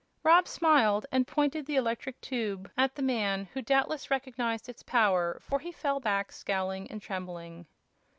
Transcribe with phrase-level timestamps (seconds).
[0.23, 5.37] Rob smiled and pointed the electric tube at the man, who doubtless recognized its power,
[5.43, 7.67] for he fell back scowling and trembling.